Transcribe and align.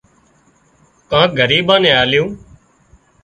ڪانڪ 1.11 1.31
ڳريٻان 1.39 1.79
نين 1.83 1.95
آليون 2.01 2.29